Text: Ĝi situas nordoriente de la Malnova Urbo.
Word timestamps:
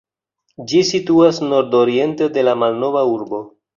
Ĝi 0.71 0.79
situas 0.91 1.41
nordoriente 1.51 2.31
de 2.39 2.47
la 2.49 2.57
Malnova 2.63 3.05
Urbo. 3.13 3.43